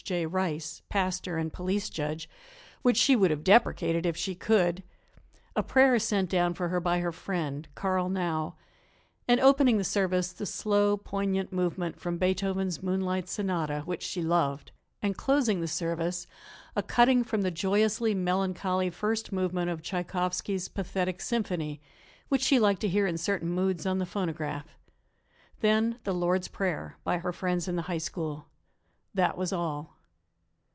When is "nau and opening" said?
8.09-9.77